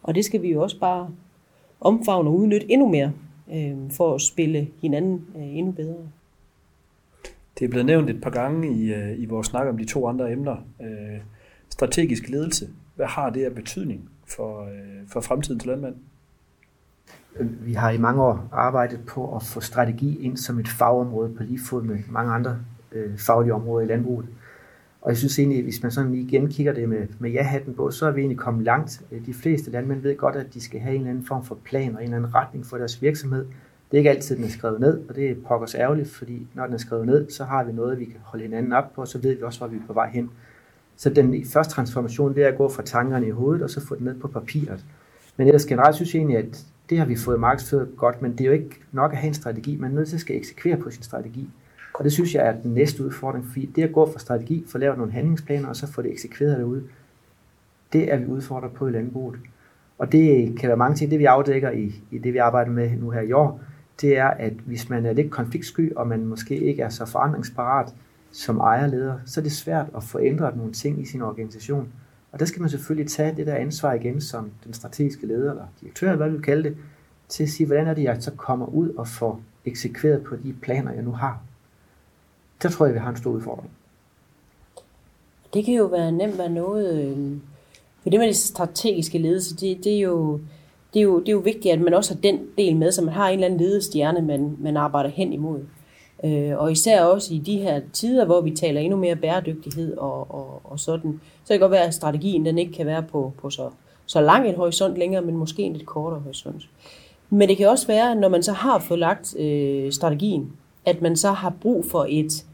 Og 0.04 0.16
det 0.16 0.26
skal 0.26 0.42
vi 0.42 0.52
jo 0.52 0.64
også 0.64 0.80
bare 0.80 1.10
omfavne 1.82 2.30
og 2.30 2.36
udnytte 2.36 2.72
endnu 2.72 2.90
mere 2.90 3.12
øh, 3.54 3.92
for 3.92 4.16
at 4.16 4.22
spille 4.22 4.68
hinanden 4.82 5.26
øh, 5.36 5.58
endnu 5.58 5.72
bedre. 5.72 6.10
Det 7.60 7.66
er 7.66 7.70
blevet 7.70 7.86
nævnt 7.86 8.10
et 8.10 8.22
par 8.22 8.30
gange 8.30 8.74
i, 8.74 8.94
øh, 8.94 9.20
i 9.20 9.26
vores 9.26 9.48
snak 9.48 9.68
om 9.68 9.78
de 9.78 9.86
to 9.86 10.08
andre 10.08 10.32
emner. 10.32 10.56
Øh, 10.82 11.20
strategisk 11.70 12.30
ledelse. 12.30 12.70
Hvad 12.96 13.06
har 13.06 13.30
det 13.30 13.46
af 13.46 13.56
betydning 13.56 14.10
for, 14.28 14.64
øh, 14.64 15.08
for 15.08 15.22
fremtidens 15.22 15.66
landmand? 15.66 15.96
Vi 17.40 17.74
har 17.74 17.90
i 17.90 17.98
mange 17.98 18.24
år 18.24 18.50
arbejdet 18.52 19.00
på 19.08 19.36
at 19.36 19.44
få 19.44 19.60
strategi 19.60 20.26
ind 20.26 20.38
som 20.38 20.60
et 20.60 20.68
fagområde 20.68 21.34
på 21.36 21.44
lige 21.44 21.60
fod 21.70 21.84
med 21.84 21.98
mange 22.10 22.34
andre 22.34 22.60
øh, 22.92 23.18
faglige 23.18 23.54
områder 23.54 23.86
i 23.86 23.90
landbruget. 23.90 24.28
Og 25.08 25.12
jeg 25.12 25.18
synes 25.18 25.40
egentlig, 25.40 25.64
hvis 25.64 25.84
man 25.84 25.92
sådan 25.92 26.12
lige 26.12 26.24
igen 26.24 26.50
kigger 26.50 26.74
det 26.74 26.90
med, 26.90 27.08
med 27.20 27.32
ja-hatten 27.32 27.74
på, 27.74 27.92
så 27.92 28.06
er 28.06 28.12
vi 28.12 28.22
egentlig 28.22 28.38
kommet 28.38 28.64
langt. 28.64 29.02
Øh, 29.12 29.26
de 29.26 29.34
fleste 29.34 29.72
landmænd 29.72 30.02
ved 30.02 30.18
godt, 30.18 30.36
at 30.36 30.54
de 30.54 30.62
skal 30.62 30.80
have 30.80 30.96
en 30.96 31.02
eller 31.02 31.10
anden 31.10 31.26
form 31.26 31.46
for 31.46 31.58
plan 31.64 31.96
og 31.96 32.02
en 32.02 32.04
eller 32.04 32.18
anden 32.18 32.36
retning 32.36 32.66
for 32.66 32.78
deres 32.78 33.02
virksomhed. 33.02 33.46
Det 33.92 33.94
er 33.94 33.98
ikke 33.98 34.10
altid, 34.10 34.36
den 34.36 34.44
er 34.44 34.50
skrevet 34.50 34.80
ned, 34.80 35.00
og 35.10 35.16
det 35.16 35.30
er 35.30 35.36
pokkers 35.48 35.76
ærgerligt, 35.76 36.10
fordi 36.10 36.48
når 36.54 36.66
den 36.66 36.74
er 36.74 36.78
skrevet 36.78 37.06
ned, 37.06 37.30
så 37.30 37.44
har 37.44 37.64
vi 37.64 37.72
noget, 37.72 38.00
vi 38.00 38.06
kan 38.06 38.20
holde 38.24 38.44
hinanden 38.44 38.74
op 38.74 38.94
på, 38.94 39.02
og 39.02 39.08
så 39.08 39.18
ved 39.18 39.36
vi 39.36 39.42
også, 39.42 39.60
hvor 39.60 39.68
vi 39.68 39.78
er 39.78 39.88
på 39.88 39.94
vej 39.94 40.10
hen. 40.10 40.30
Så 40.96 41.10
den 41.10 41.46
første 41.46 41.74
transformation, 41.74 42.36
det 42.36 42.44
er 42.44 42.48
at 42.48 42.58
gå 42.58 42.70
fra 42.70 42.84
tankerne 42.84 43.28
i 43.28 43.32
hovedet, 43.32 43.62
og 43.64 43.70
så 43.70 43.86
få 43.86 43.96
det 43.96 44.04
ned 44.04 44.20
på 44.20 44.28
papiret. 44.28 44.86
Men 45.38 45.48
ellers 45.48 45.66
generelt 45.66 45.96
synes 45.96 46.14
jeg 46.14 46.20
egentlig, 46.20 46.38
at 46.38 46.66
det 46.90 46.98
har 46.98 47.06
vi 47.06 47.16
fået 47.16 47.40
markedsført 47.40 47.88
godt, 47.98 48.22
men 48.22 48.32
det 48.32 48.42
er 48.42 48.46
jo 48.46 48.54
ikke 48.54 48.80
nok 48.92 49.12
at 49.12 49.18
have 49.18 49.28
en 49.28 49.34
strategi. 49.34 49.78
Man 49.78 49.92
er 49.92 49.96
nødt 49.96 50.08
til 50.08 50.16
at 50.16 50.22
skal 50.22 50.36
eksekvere 50.36 50.78
på 50.78 50.90
sin 50.90 51.04
strategi. 51.04 51.50
Og 51.98 52.04
det 52.04 52.12
synes 52.12 52.36
jeg 52.36 52.48
er 52.48 52.62
den 52.62 52.74
næste 52.74 53.06
udfordring, 53.06 53.46
fordi 53.46 53.66
det 53.66 53.84
at 53.84 53.92
gå 53.92 54.12
fra 54.12 54.20
strategi, 54.20 54.66
få 54.68 54.78
lavet 54.78 54.98
nogle 54.98 55.14
handlingsplaner, 55.14 55.70
og 55.70 55.76
så 55.76 55.88
få 55.88 56.02
det 56.02 56.12
eksekveret 56.12 56.58
derude, 56.58 56.84
det 57.94 58.14
er 58.14 58.18
vi 58.18 58.26
udfordret 58.26 58.72
på 58.72 58.88
i 58.88 58.92
landbruget. 58.92 59.40
Og 59.98 60.12
det 60.12 60.56
kan 60.60 60.68
være 60.68 60.78
mange 60.78 60.96
ting, 60.96 61.12
det 61.12 61.20
vi 61.20 61.26
afdækker 61.26 61.72
i, 61.72 61.96
i 62.12 62.18
det, 62.18 62.34
vi 62.34 62.38
arbejder 62.38 62.72
med 62.72 62.92
nu 62.92 63.10
her 63.10 63.22
i 63.22 63.32
år, 63.32 63.62
det 64.02 64.18
er, 64.18 64.28
at 64.28 64.54
hvis 64.54 64.90
man 64.90 65.06
er 65.06 65.14
lidt 65.14 65.32
konfliktsky, 65.32 65.96
og 65.96 66.08
man 66.08 66.26
måske 66.26 66.58
ikke 66.58 66.82
er 66.82 66.90
så 66.90 67.06
forandringsparat 67.06 67.94
som 68.32 68.58
ejerleder, 68.58 69.20
så 69.26 69.40
er 69.40 69.44
det 69.44 69.52
svært 69.52 69.86
at 69.96 70.04
få 70.04 70.20
ændret 70.20 70.58
nogle 70.58 70.72
ting 70.72 71.02
i 71.02 71.06
sin 71.06 71.22
organisation. 71.22 71.88
Og 72.32 72.40
der 72.40 72.46
skal 72.46 72.62
man 72.62 72.70
selvfølgelig 72.70 73.12
tage 73.12 73.36
det 73.36 73.48
der 73.48 73.56
ansvar 73.56 73.94
igen 73.94 74.22
som 74.22 74.52
den 74.64 74.74
strategiske 74.74 75.28
leder, 75.28 75.52
eller 75.52 75.66
direktør, 75.82 76.08
eller 76.08 76.18
hvad 76.18 76.30
vi 76.30 76.36
vil 76.36 76.44
kalde 76.44 76.64
det, 76.64 76.78
til 77.28 77.44
at 77.44 77.50
sige, 77.50 77.68
hvordan 77.68 77.88
er 77.88 77.94
det, 77.94 78.04
jeg 78.04 78.18
så 78.20 78.32
kommer 78.32 78.66
ud 78.66 78.90
og 78.90 79.08
får 79.08 79.42
eksekveret 79.66 80.24
på 80.24 80.36
de 80.36 80.54
planer, 80.62 80.92
jeg 80.94 81.04
nu 81.04 81.12
har. 81.12 81.42
Der 82.64 82.70
tror 82.70 82.86
jeg, 82.86 82.96
vi 82.96 83.00
har 83.00 83.10
en 83.10 83.18
stor 83.18 83.32
udfordring. 83.32 83.70
Det 85.54 85.66
kan 85.66 85.74
jo 85.74 85.86
være 85.86 86.12
nemt 86.12 86.38
være 86.38 86.50
noget... 86.50 87.04
Øh, 87.04 87.38
for 88.04 88.10
det 88.10 88.20
med 88.20 88.28
det 88.28 88.36
strategiske 88.36 89.18
ledelse, 89.18 89.56
det, 89.56 89.84
det, 89.84 89.96
er 89.96 90.00
jo, 90.00 90.40
det, 90.94 91.00
er 91.00 91.04
jo, 91.04 91.20
det 91.20 91.28
er 91.28 91.32
jo 91.32 91.38
vigtigt, 91.38 91.74
at 91.74 91.82
man 91.82 91.94
også 91.94 92.14
har 92.14 92.22
den 92.22 92.40
del 92.58 92.76
med, 92.76 92.92
så 92.92 93.02
man 93.02 93.14
har 93.14 93.28
en 93.28 93.34
eller 93.34 93.46
anden 93.46 93.60
ledestjerne, 93.60 94.22
man, 94.22 94.58
man 94.60 94.78
arbejder 94.78 95.10
hen 95.10 95.34
imod. 95.34 95.60
Øh, 96.24 96.58
og 96.58 96.72
især 96.72 97.04
også 97.04 97.34
i 97.34 97.38
de 97.38 97.58
her 97.58 97.82
tider, 97.94 98.26
hvor 98.26 98.42
vi 98.42 98.52
taler 98.52 98.82
endnu 98.82 98.98
mere 98.98 99.16
bæredygtighed 99.16 99.98
og, 99.98 100.32
og, 100.32 100.62
og 100.64 100.80
sådan, 100.80 101.22
så 101.44 101.48
kan 101.48 101.54
det 101.54 101.60
godt 101.60 101.72
være, 101.72 101.86
at 101.86 101.94
strategien 101.94 102.46
den 102.46 102.58
ikke 102.58 102.74
kan 102.74 102.86
være 102.86 103.04
på, 103.04 103.34
på 103.42 103.50
så, 103.50 103.70
så 104.06 104.22
lang 104.22 104.50
en 104.50 104.56
horisont 104.56 104.98
længere, 104.98 105.22
men 105.22 105.38
måske 105.38 105.62
en 105.62 105.74
lidt 105.74 105.86
kortere 105.86 106.20
horisont. 106.20 106.70
Men 107.30 107.50
det 107.50 107.58
kan 107.58 107.70
også 107.70 107.88
være, 107.88 108.16
når 108.16 108.30
man 108.30 108.44
så 108.44 108.54
har 108.54 108.80
fået 108.80 109.00
lagt 109.00 109.36
øh, 109.40 109.92
strategien, 109.92 110.52
at 110.86 111.02
man 111.02 111.16
så 111.16 111.32
har 111.32 111.54
brug 111.62 111.86
for 111.86 112.06
et, 112.10 112.46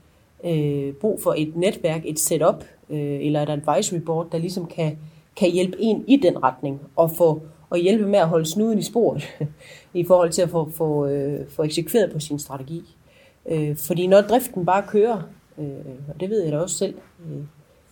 øh, 0.46 0.94
brug 0.94 1.22
for 1.22 1.34
et 1.38 1.56
netværk, 1.56 2.02
et 2.06 2.20
setup 2.20 2.64
øh, 2.90 3.26
eller 3.26 3.42
et 3.42 3.50
advisory 3.50 4.00
board, 4.00 4.32
der 4.32 4.38
ligesom 4.38 4.66
kan, 4.66 4.98
kan 5.36 5.52
hjælpe 5.52 5.78
en 5.80 6.04
i 6.08 6.18
den 6.18 6.44
retning 6.44 6.82
og 6.96 7.12
få 7.12 7.42
og 7.74 7.80
hjælpe 7.80 8.08
med 8.08 8.20
at 8.20 8.28
holde 8.28 8.46
snuden 8.46 8.80
i 8.80 8.82
sporet 8.82 9.24
i 9.94 10.04
forhold 10.04 10.32
til 10.32 10.42
at 10.42 10.50
få, 10.50 10.70
få, 10.70 11.08
øh, 11.08 11.50
få 11.50 11.64
eksekveret 11.64 12.12
på 12.12 12.20
sin 12.20 12.40
strategi. 12.40 12.96
Øh, 13.46 13.78
fordi 13.78 14.08
når 14.08 14.22
driften 14.22 14.66
bare 14.66 14.84
kører, 14.88 15.22
øh, 15.58 15.66
og 16.14 16.20
det 16.20 16.30
ved 16.30 16.44
jeg 16.44 16.52
da 16.52 16.58
også 16.58 16.78
selv 16.78 16.96
øh, 17.26 17.44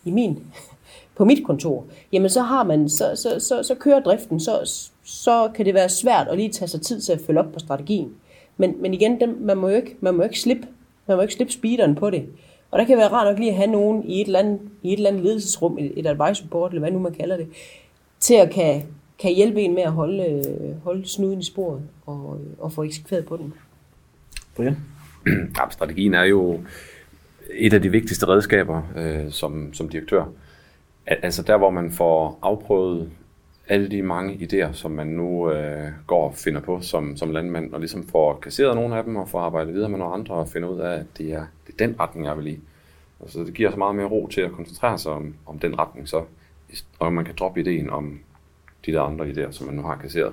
i 0.04 0.10
min, 0.10 0.38
på 1.16 1.24
mit 1.24 1.46
kontor, 1.46 1.84
jamen 2.12 2.30
så 2.30 2.42
har 2.42 2.64
man, 2.64 2.88
så, 2.88 3.12
så, 3.14 3.40
så, 3.40 3.62
så 3.62 3.74
kører 3.74 4.00
driften, 4.00 4.40
så, 4.40 4.82
så 5.04 5.50
kan 5.54 5.66
det 5.66 5.74
være 5.74 5.88
svært 5.88 6.28
at 6.28 6.36
lige 6.36 6.48
tage 6.48 6.68
sig 6.68 6.80
tid 6.80 7.00
til 7.00 7.12
at 7.12 7.20
følge 7.26 7.40
op 7.40 7.52
på 7.52 7.58
strategien. 7.58 8.14
Men, 8.56 8.82
men 8.82 8.94
igen, 8.94 9.20
den, 9.20 9.46
man, 9.46 9.56
må 9.56 9.68
jo 9.68 9.76
ikke, 9.76 9.96
man 10.00 10.14
må 10.14 10.22
ikke 10.22 10.40
slippe 10.40 10.68
man 11.06 11.16
må 11.16 11.22
ikke 11.22 11.34
slippe 11.34 11.52
speederen 11.52 11.94
på 11.94 12.10
det. 12.10 12.26
Og 12.70 12.78
der 12.78 12.84
kan 12.84 12.96
være 12.96 13.08
rart 13.08 13.26
nok 13.26 13.38
lige 13.38 13.50
at 13.50 13.56
have 13.56 13.70
nogen 13.70 14.04
i 14.04 14.20
et 14.20 14.26
eller 14.26 14.38
andet, 14.38 14.60
i 14.82 14.92
et 14.92 14.96
eller 14.96 15.10
andet 15.10 15.22
ledelsesrum, 15.22 15.78
et, 15.78 15.92
et 15.96 16.06
advisory 16.06 16.48
board, 16.50 16.70
eller 16.70 16.80
hvad 16.80 16.90
nu 16.90 16.98
man 16.98 17.14
kalder 17.14 17.36
det, 17.36 17.48
til 18.20 18.34
at 18.34 18.50
kan, 18.50 18.82
kan 19.18 19.34
hjælpe 19.34 19.60
en 19.60 19.74
med 19.74 19.82
at 19.82 19.92
holde, 19.92 20.78
holde 20.84 21.08
snuden 21.08 21.40
i 21.40 21.44
sporet 21.44 21.82
og, 22.06 22.40
og 22.58 22.72
få 22.72 22.82
eksekveret 22.82 23.26
på 23.26 23.36
den. 23.36 23.54
Brian? 24.56 24.76
Ja, 25.26 25.70
strategien 25.70 26.14
er 26.14 26.24
jo 26.24 26.60
et 27.50 27.72
af 27.72 27.82
de 27.82 27.88
vigtigste 27.88 28.28
redskaber 28.28 28.82
øh, 28.96 29.30
som, 29.30 29.74
som 29.74 29.88
direktør. 29.88 30.24
Altså 31.06 31.42
der, 31.42 31.56
hvor 31.56 31.70
man 31.70 31.92
får 31.92 32.38
afprøvet 32.42 33.10
alle 33.68 33.90
de 33.90 34.02
mange 34.02 34.34
idéer, 34.34 34.72
som 34.72 34.90
man 34.90 35.06
nu 35.06 35.50
øh, 35.50 35.88
går 36.06 36.28
og 36.28 36.34
finder 36.34 36.60
på 36.60 36.80
som, 36.80 37.16
som 37.16 37.30
landmand, 37.30 37.72
og 37.72 37.80
ligesom 37.80 38.08
får 38.08 38.38
kasseret 38.38 38.74
nogle 38.74 38.96
af 38.96 39.04
dem, 39.04 39.16
og 39.16 39.28
får 39.28 39.40
arbejdet 39.40 39.74
videre 39.74 39.88
med 39.88 39.98
nogle 39.98 40.14
andre, 40.14 40.34
og 40.34 40.48
finder 40.48 40.68
ud 40.68 40.80
af, 40.80 40.98
at 40.98 41.06
det 41.18 41.32
er, 41.32 41.46
det 41.66 41.72
er 41.72 41.86
den 41.86 42.00
retning, 42.00 42.26
jeg 42.26 42.38
vil 42.38 42.46
i. 42.46 42.60
Altså, 43.20 43.40
det 43.40 43.54
giver 43.54 43.70
så 43.70 43.76
meget 43.76 43.94
mere 43.94 44.06
ro 44.06 44.26
til 44.26 44.40
at 44.40 44.52
koncentrere 44.52 44.98
sig 44.98 45.12
om, 45.12 45.34
om 45.46 45.58
den 45.58 45.78
retning, 45.78 46.08
så, 46.08 46.24
og 46.98 47.12
man 47.12 47.24
kan 47.24 47.34
droppe 47.38 47.60
ideen 47.60 47.90
om 47.90 48.20
de 48.86 48.92
der 48.92 49.02
andre 49.02 49.26
idéer, 49.26 49.52
som 49.52 49.66
man 49.66 49.76
nu 49.76 49.82
har 49.82 49.96
kasseret. 49.96 50.32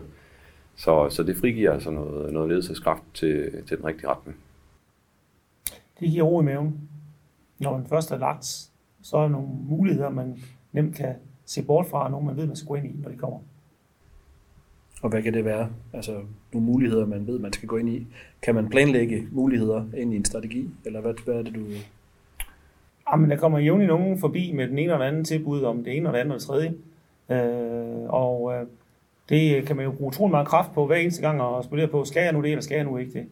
Så, 0.76 1.10
så 1.10 1.24
det 1.24 1.38
frigiver 1.38 1.72
altså 1.72 1.92
noget, 1.92 2.34
noget 2.34 2.50
ledelseskraft 2.50 3.04
til, 3.14 3.64
til 3.68 3.78
den 3.78 3.86
rigtige 3.86 4.10
retning. 4.10 4.38
Det 6.00 6.10
giver 6.10 6.24
ro 6.24 6.42
i 6.42 6.44
maven. 6.44 6.90
Når 7.60 7.78
man 7.78 7.88
først 7.88 8.12
er 8.12 8.18
lagt, 8.18 8.46
så 9.02 9.18
er 9.18 9.22
der 9.22 9.30
nogle 9.30 9.48
muligheder, 9.48 10.10
man 10.10 10.40
nemt 10.72 10.96
kan 10.96 11.16
se 11.50 11.64
bort 11.64 11.88
fra, 11.88 12.04
og 12.04 12.12
nogle 12.12 12.26
man 12.26 12.38
ved, 12.38 12.48
man 12.48 12.56
skal 12.56 12.68
gå 12.68 12.76
ind 12.76 12.86
i, 12.86 12.96
når 13.04 13.10
de 13.10 13.18
kommer. 13.18 13.40
Og 15.02 15.10
hvad 15.10 15.22
kan 15.22 15.34
det 15.34 15.46
være? 15.46 15.70
Altså 15.94 16.22
nogle 16.54 16.66
muligheder, 16.66 17.06
man 17.06 17.28
ved, 17.28 17.40
man 17.40 17.54
skal 17.54 17.68
gå 17.68 17.78
ind 17.78 17.90
i. 17.90 18.08
Kan 18.42 18.56
man 18.56 18.70
planlægge 18.70 19.28
muligheder 19.32 19.86
ind 19.98 20.14
i 20.14 20.16
en 20.16 20.26
strategi? 20.26 20.70
Eller 20.86 21.02
hvad, 21.02 21.14
hvad 21.26 21.36
er 21.36 21.42
det, 21.42 21.56
du... 21.56 21.66
Jamen, 23.12 23.30
der 23.30 23.38
kommer 23.38 23.60
jævnligt 23.60 23.88
nogen 23.88 24.20
forbi 24.20 24.52
med 24.52 24.68
den 24.68 24.80
ene 24.80 24.94
eller 24.94 25.06
anden 25.06 25.24
tilbud 25.24 25.64
om 25.64 25.84
det 25.84 25.98
ene 25.98 26.10
eller 26.10 26.20
andet 26.20 26.22
eller 26.22 26.34
det 26.34 26.44
tredje. 26.44 26.74
Øh, 27.30 28.10
og 28.10 28.54
øh, 28.54 28.68
det 29.30 29.66
kan 29.68 29.76
man 29.76 29.86
jo 29.86 29.92
bruge 29.92 30.08
utrolig 30.08 30.32
meget 30.32 30.48
kraft 30.48 30.74
på 30.74 30.86
hver 30.86 30.96
eneste 30.96 31.22
gang 31.22 31.42
og 31.42 31.64
spille 31.64 31.88
på, 31.88 32.06
skal 32.06 32.24
jeg 32.24 32.34
nu 32.34 32.42
det, 32.42 32.50
eller 32.50 32.62
skal 32.62 32.76
jeg 32.76 32.86
nu 32.86 32.98
ikke 32.98 33.14
det? 33.14 33.26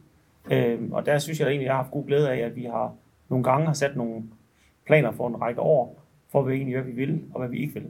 Øh, 0.52 0.92
og 0.92 1.06
der 1.06 1.18
synes 1.18 1.40
jeg 1.40 1.48
egentlig, 1.48 1.66
jeg 1.66 1.74
har 1.74 1.82
haft 1.82 1.92
god 1.92 2.08
glæde 2.08 2.32
af, 2.32 2.38
at 2.38 2.56
vi 2.56 2.64
har 2.64 2.96
nogle 3.30 3.44
gange 3.44 3.66
har 3.66 3.74
sat 3.74 3.96
nogle 3.96 4.24
planer 4.86 5.12
for 5.12 5.28
en 5.28 5.42
række 5.42 5.62
år, 5.62 6.04
for 6.32 6.42
hvad, 6.42 6.54
egentlig, 6.54 6.76
hvad 6.76 6.92
vi 6.92 6.92
vil 6.92 7.22
og 7.34 7.40
hvad 7.40 7.50
vi 7.50 7.58
ikke 7.58 7.74
vil. 7.74 7.90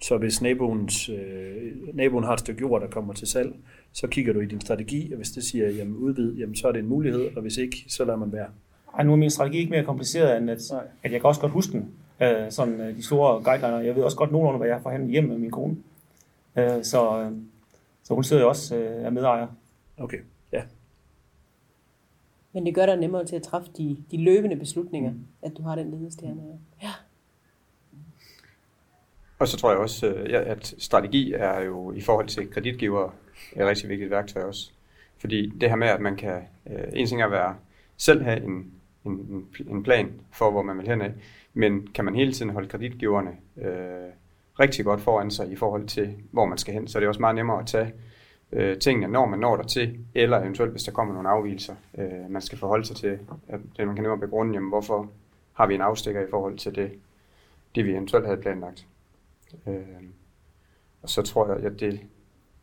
Så 0.00 0.18
hvis 0.18 0.42
naboens, 0.42 1.08
øh, 1.08 1.72
naboen 1.94 2.24
har 2.24 2.32
et 2.32 2.40
stykke 2.40 2.60
jord, 2.60 2.80
der 2.80 2.88
kommer 2.88 3.14
til 3.14 3.28
salg, 3.28 3.54
så 3.92 4.06
kigger 4.06 4.32
du 4.32 4.40
i 4.40 4.46
din 4.46 4.60
strategi, 4.60 5.12
og 5.12 5.16
hvis 5.16 5.30
det 5.30 5.44
siger 5.44 5.70
jamen, 5.70 5.96
udvid, 5.96 6.34
jamen, 6.34 6.56
så 6.56 6.68
er 6.68 6.72
det 6.72 6.78
en 6.78 6.88
mulighed, 6.88 7.36
og 7.36 7.42
hvis 7.42 7.56
ikke, 7.56 7.84
så 7.88 8.04
lader 8.04 8.18
man 8.18 8.32
være. 8.32 8.48
Ej, 8.98 9.04
nu 9.04 9.12
er 9.12 9.16
min 9.16 9.30
strategi 9.30 9.58
ikke 9.58 9.70
mere 9.70 9.84
kompliceret, 9.84 10.36
end 10.36 10.50
at, 10.50 10.58
at 11.02 11.12
jeg 11.12 11.20
kan 11.20 11.28
også 11.28 11.40
godt 11.40 11.52
huske 11.52 11.72
den. 11.72 11.90
Øh, 12.22 12.50
sådan 12.50 12.80
øh, 12.80 12.96
de 12.96 13.02
store 13.02 13.42
guideliner. 13.42 13.80
Jeg 13.80 13.96
ved 13.96 14.02
også 14.02 14.16
godt 14.16 14.32
nogenlunde, 14.32 14.58
hvad 14.58 14.68
jeg 14.68 14.82
får 14.82 15.08
hjem 15.08 15.24
med 15.24 15.38
min 15.38 15.50
kone. 15.50 15.76
Øh, 16.56 16.84
så, 16.84 17.20
øh, 17.20 17.32
så 18.02 18.14
hun 18.14 18.24
sidder 18.24 18.42
jo 18.42 18.48
også 18.48 18.76
øh, 18.76 19.04
er 19.04 19.10
medejer. 19.10 19.46
Okay, 19.98 20.18
ja. 20.52 20.62
Men 22.52 22.66
det 22.66 22.74
gør 22.74 22.86
dig 22.86 22.96
nemmere 22.96 23.24
til 23.24 23.36
at 23.36 23.42
træffe 23.42 23.70
de, 23.76 23.96
de 24.10 24.16
løbende 24.16 24.56
beslutninger, 24.56 25.10
mm. 25.10 25.24
at 25.42 25.52
du 25.56 25.62
har 25.62 25.74
den 25.74 25.90
ledestjerne. 25.90 26.42
Ja. 26.82 26.90
Og 29.38 29.48
så 29.48 29.56
tror 29.56 29.70
jeg 29.70 29.78
også, 29.78 30.06
øh, 30.06 30.26
at 30.46 30.74
strategi 30.78 31.32
er 31.32 31.60
jo 31.60 31.92
i 31.92 32.00
forhold 32.00 32.28
til 32.28 32.50
kreditgiver 32.50 33.10
et 33.56 33.66
rigtig 33.66 33.88
vigtigt 33.88 34.10
værktøj 34.10 34.42
også. 34.42 34.70
Fordi 35.18 35.52
det 35.60 35.68
her 35.68 35.76
med, 35.76 35.88
at 35.88 36.00
man 36.00 36.16
kan, 36.16 36.42
øh, 36.70 36.84
en 36.92 37.06
ting 37.06 37.20
er 37.20 37.26
at 37.26 37.32
være, 37.32 37.56
selv 37.96 38.22
have 38.22 38.44
en, 38.44 38.72
en, 39.04 39.46
en 39.68 39.82
plan 39.82 40.12
for, 40.32 40.50
hvor 40.50 40.62
man 40.62 40.78
vil 40.78 40.88
hen 40.88 41.00
af, 41.00 41.12
men 41.54 41.86
kan 41.86 42.04
man 42.04 42.14
hele 42.14 42.32
tiden 42.32 42.52
holde 42.52 42.68
kreditgiverne 42.68 43.30
øh, 43.56 44.12
rigtig 44.60 44.84
godt 44.84 45.00
foran 45.00 45.30
sig 45.30 45.52
i 45.52 45.56
forhold 45.56 45.86
til, 45.86 46.14
hvor 46.30 46.46
man 46.46 46.58
skal 46.58 46.74
hen, 46.74 46.88
så 46.88 46.98
er 46.98 47.00
det 47.00 47.08
også 47.08 47.20
meget 47.20 47.34
nemmere 47.34 47.60
at 47.60 47.66
tage 47.66 47.92
øh, 48.52 48.78
tingene, 48.78 49.08
når 49.08 49.26
man 49.26 49.38
når 49.38 49.56
der 49.56 49.62
til, 49.62 49.98
eller 50.14 50.40
eventuelt, 50.40 50.72
hvis 50.72 50.82
der 50.82 50.92
kommer 50.92 51.14
nogle 51.14 51.28
afvielser, 51.28 51.74
øh, 51.98 52.30
man 52.30 52.42
skal 52.42 52.58
forholde 52.58 52.84
sig 52.84 52.96
til, 52.96 53.18
at 53.48 53.60
det, 53.76 53.86
man 53.86 53.94
kan 53.94 54.02
nemmere 54.02 54.18
begrunde, 54.18 54.54
jamen, 54.54 54.68
hvorfor 54.68 55.10
har 55.52 55.66
vi 55.66 55.74
en 55.74 55.80
afstikker 55.80 56.20
i 56.20 56.30
forhold 56.30 56.58
til 56.58 56.74
det, 56.74 56.92
det 57.74 57.84
vi 57.84 57.90
eventuelt 57.90 58.26
havde 58.26 58.40
planlagt. 58.40 58.86
Øh, 59.66 59.74
og 61.02 61.10
så 61.10 61.22
tror 61.22 61.48
jeg, 61.48 61.64
at 61.64 61.80
det, 61.80 62.00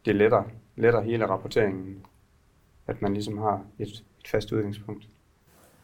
det 0.06 0.16
letter, 0.16 0.44
letter 0.76 1.02
hele 1.02 1.28
rapporteringen, 1.28 1.98
at 2.88 3.02
man 3.02 3.14
ligesom 3.14 3.38
har 3.38 3.66
et, 3.80 3.88
et 3.88 4.28
fast 4.32 4.52
udgangspunkt. 4.52 5.08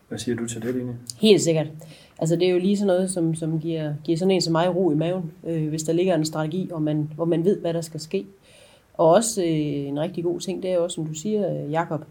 Hvad 0.07 0.19
siger 0.19 0.35
du 0.35 0.47
til 0.47 0.61
det, 0.61 0.75
Line? 0.75 0.97
Helt 1.21 1.41
sikkert. 1.41 1.67
Altså 2.19 2.35
det 2.35 2.47
er 2.47 2.51
jo 2.51 2.59
lige 2.59 2.77
sådan 2.77 2.87
noget, 2.87 3.11
som, 3.11 3.35
som 3.35 3.59
giver, 3.59 3.93
giver 4.03 4.17
sådan 4.17 4.31
en 4.31 4.41
som 4.41 4.51
mig 4.51 4.75
ro 4.75 4.91
i 4.91 4.95
maven, 4.95 5.31
øh, 5.47 5.69
hvis 5.69 5.83
der 5.83 5.93
ligger 5.93 6.15
en 6.15 6.25
strategi, 6.25 6.69
og 6.71 6.81
man, 6.81 7.11
hvor 7.15 7.25
man 7.25 7.45
ved, 7.45 7.59
hvad 7.59 7.73
der 7.73 7.81
skal 7.81 7.99
ske. 7.99 8.25
Og 8.93 9.09
også 9.09 9.41
øh, 9.41 9.47
en 9.87 9.99
rigtig 9.99 10.23
god 10.23 10.39
ting, 10.39 10.63
det 10.63 10.71
er 10.71 10.77
også, 10.77 10.95
som 10.95 11.05
du 11.05 11.13
siger, 11.13 11.63
øh, 11.63 11.71
Jakob, 11.71 12.01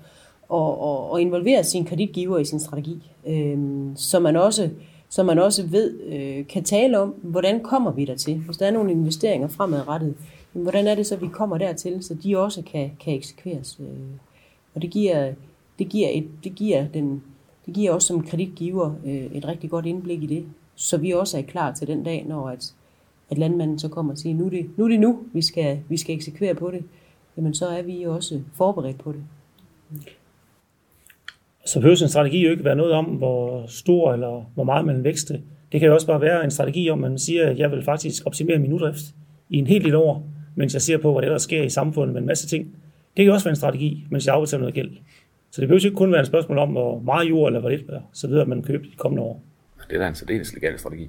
at, 0.53 0.75
at, 0.83 1.15
at 1.15 1.21
involvere 1.21 1.65
sin 1.65 1.85
kreditgiver 1.85 2.39
i 2.39 2.45
sin 2.45 2.61
strategi, 2.61 3.13
øh, 3.27 3.59
så 3.97 4.21
man 4.21 4.37
også 4.37 4.71
så 5.11 5.23
man 5.23 5.38
også 5.38 5.67
ved, 5.67 6.00
øh, 6.00 6.47
kan 6.47 6.64
tale 6.64 6.99
om, 6.99 7.09
hvordan 7.09 7.62
kommer 7.62 7.93
vi 7.93 8.05
dertil? 8.05 8.38
Hvis 8.38 8.57
der 8.57 8.67
er 8.67 8.71
nogle 8.71 8.90
investeringer 8.90 9.49
fremadrettet, 9.49 10.14
hvordan 10.52 10.87
er 10.87 10.95
det 10.95 11.07
så, 11.07 11.17
vi 11.17 11.29
kommer 11.29 11.59
dertil, 11.59 12.02
så 12.02 12.14
de 12.14 12.38
også 12.38 12.62
kan, 12.62 12.90
kan 13.00 13.14
eksekveres. 13.14 13.81
Øh. 13.81 13.87
Og 14.75 14.83
det 14.83 14.90
giver, 14.90 15.33
det 15.79 15.88
giver, 15.88 16.09
et, 16.12 16.29
det 16.45 16.55
giver, 16.55 16.88
den, 16.88 17.23
det 17.67 17.75
giver 17.75 17.93
også 17.93 18.09
som 18.09 18.26
kreditgiver 18.26 18.95
øh, 19.07 19.12
et 19.14 19.45
rigtig 19.45 19.71
godt 19.71 19.87
indblik 19.87 20.23
i 20.23 20.26
det, 20.26 20.45
så 20.75 20.97
vi 20.97 21.11
også 21.11 21.38
er 21.38 21.43
klar 21.43 21.73
til 21.75 21.87
den 21.87 22.05
dag, 22.05 22.25
når 22.29 22.49
at, 22.49 22.75
at 23.31 23.38
landmanden 23.38 23.79
så 23.79 23.88
kommer 23.88 24.12
og 24.12 24.19
siger, 24.19 24.35
nu 24.35 24.47
er 24.47 24.50
det 24.50 24.71
nu, 24.76 24.85
er 24.85 24.88
det 24.88 25.00
nu 25.00 25.19
vi, 25.33 25.43
skal, 25.43 25.79
vi 25.88 25.97
skal 25.97 26.14
eksekvere 26.14 26.55
på 26.55 26.71
det, 26.71 26.85
jamen 27.37 27.55
så 27.55 27.67
er 27.69 27.83
vi 27.83 28.02
også 28.02 28.40
forberedt 28.55 28.99
på 28.99 29.12
det. 29.12 29.25
Så 31.67 31.81
behøver 31.81 32.02
en 32.02 32.09
strategi 32.09 32.45
jo 32.45 32.50
ikke 32.50 32.64
være 32.64 32.76
noget 32.76 32.93
om, 32.93 33.05
hvor 33.05 33.67
stor 33.67 34.12
eller 34.12 34.50
hvor 34.55 34.64
meget 34.64 34.87
man 34.87 35.05
vækste. 35.05 35.40
Det 35.73 35.81
kan 35.81 35.87
jo 35.88 35.95
også 35.95 36.07
bare 36.07 36.21
være 36.21 36.45
en 36.45 36.50
strategi 36.50 36.90
om, 36.90 37.05
at 37.05 37.11
man 37.11 37.19
siger, 37.19 37.50
at 37.50 37.59
jeg 37.59 37.71
vil 37.71 37.83
faktisk 37.83 38.23
optimere 38.26 38.59
min 38.59 38.73
udrift 38.73 39.02
i 39.49 39.57
en 39.57 39.67
helt 39.67 39.83
lille 39.83 39.99
år, 39.99 40.29
mens 40.55 40.75
jeg 40.75 40.83
ser 40.83 40.99
på, 40.99 41.12
hvad 41.12 41.31
der 41.31 41.38
sker 41.38 41.62
i 41.62 41.69
samfundet 41.69 42.12
med 42.12 42.21
en 42.21 42.26
masse 42.26 42.49
ting. 42.49 42.76
Det 43.17 43.25
kan 43.25 43.35
også 43.35 43.45
være 43.45 43.52
en 43.52 43.57
strategi, 43.57 44.07
mens 44.11 44.26
jeg 44.26 44.35
afbetaler 44.35 44.61
noget 44.61 44.75
gæld. 44.75 44.90
Så 45.50 45.61
det 45.61 45.69
behøver 45.69 45.85
ikke 45.85 45.97
kun 45.97 46.12
være 46.12 46.21
et 46.21 46.26
spørgsmål 46.26 46.59
om, 46.59 46.69
hvor 46.69 47.00
meget 47.00 47.29
jord 47.29 47.49
eller 47.49 47.61
hvor 47.61 47.69
lidt 47.69 47.83
så 48.12 48.29
videre 48.29 48.47
man 48.47 48.62
køber 48.62 48.85
de 48.85 48.97
kommende 48.97 49.23
år. 49.23 49.43
Det 49.88 49.97
er 49.97 50.00
da 50.00 50.09
en 50.09 50.14
særdeles 50.14 50.55
legal 50.55 50.79
strategi. 50.79 51.09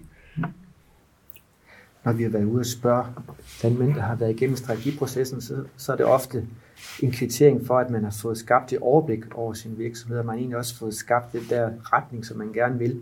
Når 2.06 2.12
vi 2.12 2.24
har 2.24 2.30
været 2.30 2.46
ude 2.46 2.60
og 2.60 2.66
spørge 2.66 3.06
landmænd, 3.64 3.96
der 3.96 4.02
har 4.02 4.16
været 4.16 4.32
igennem 4.32 4.56
strategiprocessen, 4.56 5.42
så, 5.42 5.64
så 5.78 5.92
er 5.92 5.96
det 5.96 6.06
ofte 6.06 6.48
en 7.00 7.12
kvittering 7.12 7.66
for, 7.68 7.80
at 7.80 7.90
man 7.90 8.04
har 8.04 8.18
fået 8.22 8.38
skabt 8.38 8.74
et 8.74 8.80
overblik 8.80 9.36
over 9.36 9.54
sin 9.54 9.78
virksomhed, 9.78 10.20
og 10.20 10.26
man 10.26 10.34
har 10.34 10.40
egentlig 10.40 10.58
også 10.58 10.78
fået 10.78 10.94
skabt 10.94 11.34
den 11.34 11.42
der 11.50 11.72
retning, 11.94 12.26
som 12.26 12.38
man 12.38 12.54
gerne 12.54 12.80
vil. 12.80 13.02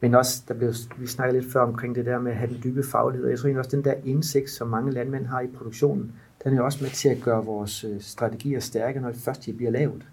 Men 0.00 0.14
også, 0.14 0.42
der 0.48 0.54
blev, 0.54 0.74
vi 0.98 1.06
snakkede 1.06 1.40
lidt 1.40 1.52
før 1.52 1.60
omkring 1.60 1.94
det 1.94 2.06
der 2.06 2.18
med 2.18 2.32
at 2.32 2.38
have 2.38 2.50
den 2.50 2.60
dybe 2.64 2.82
faglighed, 2.82 3.24
og 3.24 3.30
jeg 3.30 3.38
tror 3.38 3.46
egentlig 3.46 3.58
også, 3.58 3.76
den 3.76 3.84
der 3.84 3.94
indsigt, 4.04 4.50
som 4.50 4.68
mange 4.68 4.92
landmænd 4.92 5.26
har 5.26 5.40
i 5.40 5.46
produktionen, 5.46 6.12
den 6.44 6.58
er 6.58 6.62
også 6.62 6.78
med 6.84 6.90
til 6.90 7.08
at 7.08 7.20
gøre 7.20 7.44
vores 7.44 7.84
øh, 7.84 8.00
strategier 8.00 8.60
stærke, 8.60 9.00
når 9.00 9.10
det 9.10 9.20
først 9.20 9.46
de 9.46 9.52
bliver 9.52 9.70
lavet. 9.70 10.06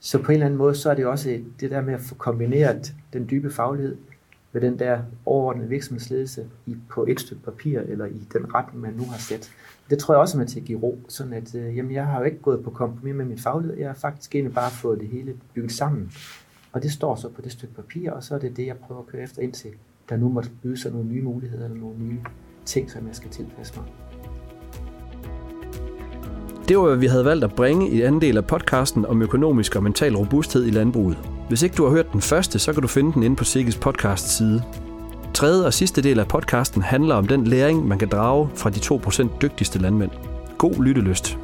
Så 0.00 0.22
på 0.22 0.26
en 0.26 0.32
eller 0.32 0.46
anden 0.46 0.58
måde, 0.58 0.74
så 0.74 0.90
er 0.90 0.94
det 0.94 1.06
også 1.06 1.40
det 1.60 1.70
der 1.70 1.80
med 1.80 1.94
at 1.94 2.00
få 2.00 2.14
kombineret 2.14 2.94
den 3.12 3.26
dybe 3.30 3.50
faglighed 3.50 3.96
med 4.54 4.62
den 4.62 4.78
der 4.78 4.98
overordnede 5.26 5.68
virksomhedsledelse 5.68 6.46
i, 6.66 6.76
på 6.90 7.06
et 7.08 7.20
stykke 7.20 7.42
papir, 7.42 7.80
eller 7.80 8.06
i 8.06 8.28
den 8.32 8.54
retning, 8.54 8.82
man 8.82 8.92
nu 8.92 9.04
har 9.04 9.18
sat. 9.18 9.50
Det 9.90 9.98
tror 9.98 10.14
jeg 10.14 10.20
også 10.20 10.36
er 10.36 10.38
med 10.38 10.46
til 10.46 10.60
at 10.60 10.66
give 10.66 10.80
ro, 10.82 10.98
sådan 11.08 11.32
at 11.32 11.54
øh, 11.54 11.76
jamen, 11.76 11.92
jeg 11.92 12.06
har 12.06 12.18
jo 12.18 12.24
ikke 12.24 12.38
gået 12.38 12.64
på 12.64 12.70
kompromis 12.70 13.14
med 13.14 13.24
min 13.24 13.38
faglighed, 13.38 13.78
jeg 13.78 13.88
har 13.88 13.94
faktisk 13.94 14.34
egentlig 14.34 14.54
bare 14.54 14.70
fået 14.70 15.00
det 15.00 15.08
hele 15.08 15.34
bygget 15.54 15.72
sammen. 15.72 16.12
Og 16.72 16.82
det 16.82 16.92
står 16.92 17.14
så 17.14 17.28
på 17.28 17.42
det 17.42 17.52
stykke 17.52 17.74
papir, 17.74 18.10
og 18.10 18.24
så 18.24 18.34
er 18.34 18.38
det 18.38 18.56
det, 18.56 18.66
jeg 18.66 18.76
prøver 18.76 19.00
at 19.00 19.06
køre 19.06 19.22
efter 19.22 19.42
indtil 19.42 19.70
der 20.08 20.16
nu 20.16 20.28
måtte 20.28 20.50
byde 20.62 20.80
sig 20.80 20.92
nogle 20.92 21.08
nye 21.08 21.22
muligheder, 21.22 21.64
eller 21.64 21.78
nogle 21.78 21.98
nye 21.98 22.18
ting, 22.64 22.90
som 22.90 23.06
jeg 23.06 23.16
skal 23.16 23.30
tilpasse 23.30 23.74
mig. 23.76 23.84
Det 26.68 26.78
var, 26.78 26.84
hvad 26.84 26.96
vi 26.96 27.06
havde 27.06 27.24
valgt 27.24 27.44
at 27.44 27.54
bringe 27.54 27.90
i 27.90 28.02
anden 28.02 28.20
del 28.20 28.36
af 28.36 28.46
podcasten 28.46 29.06
om 29.06 29.22
økonomisk 29.22 29.76
og 29.76 29.82
mental 29.82 30.16
robusthed 30.16 30.66
i 30.66 30.70
landbruget. 30.70 31.33
Hvis 31.48 31.62
ikke 31.62 31.76
du 31.76 31.84
har 31.84 31.90
hørt 31.90 32.12
den 32.12 32.20
første, 32.20 32.58
så 32.58 32.72
kan 32.72 32.82
du 32.82 32.88
finde 32.88 33.12
den 33.12 33.22
inde 33.22 33.36
på 33.36 33.44
Sikkes 33.44 33.76
podcast 33.76 34.36
side. 34.36 34.62
Tredje 35.34 35.66
og 35.66 35.74
sidste 35.74 36.02
del 36.02 36.18
af 36.18 36.28
podcasten 36.28 36.82
handler 36.82 37.14
om 37.14 37.26
den 37.26 37.46
læring, 37.46 37.88
man 37.88 37.98
kan 37.98 38.08
drage 38.08 38.48
fra 38.54 38.70
de 38.70 38.80
2% 38.80 39.28
dygtigste 39.42 39.78
landmænd. 39.78 40.10
God 40.58 40.84
lyttelyst. 40.84 41.38